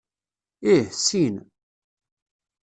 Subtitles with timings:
[0.73, 1.35] Ih, sin.